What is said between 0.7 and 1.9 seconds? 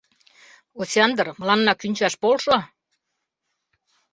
—Осяндр, мыланна